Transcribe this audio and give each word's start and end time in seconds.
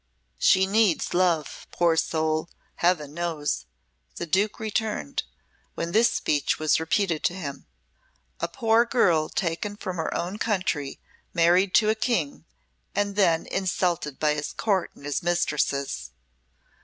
"She 0.39 0.65
needs 0.65 1.13
love, 1.13 1.67
poor 1.71 1.95
soul, 1.95 2.49
Heaven 2.77 3.13
knows," 3.13 3.67
the 4.15 4.25
Duke 4.25 4.59
returned, 4.59 5.21
when 5.75 5.91
this 5.91 6.09
speech 6.11 6.57
was 6.57 6.79
repeated 6.79 7.23
to 7.25 7.35
him. 7.35 7.67
"A 8.39 8.47
poor 8.47 8.83
girl 8.83 9.29
taken 9.29 9.77
from 9.77 9.97
her 9.97 10.11
own 10.17 10.39
country, 10.39 10.99
married 11.35 11.75
to 11.75 11.89
a 11.89 11.93
King, 11.93 12.45
and 12.95 13.15
then 13.15 13.45
insulted 13.45 14.17
by 14.17 14.33
his 14.33 14.53
Court 14.53 14.89
and 14.95 15.05
his 15.05 15.21
mistresses! 15.21 16.09